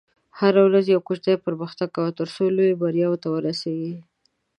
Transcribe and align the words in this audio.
هره 0.39 0.61
ورځ 0.67 0.85
یو 0.93 1.01
کوچنی 1.07 1.35
پرمختګ 1.45 1.89
کوه، 1.95 2.09
ترڅو 2.19 2.43
لویو 2.55 2.79
بریاوو 2.81 3.21
ته 3.23 3.27
ورسېږې. 3.31 3.93